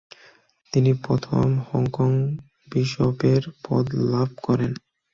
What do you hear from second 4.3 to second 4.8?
করেন।